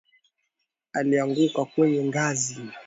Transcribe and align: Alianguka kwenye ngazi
Alianguka 0.93 1.65
kwenye 1.65 2.03
ngazi 2.05 2.67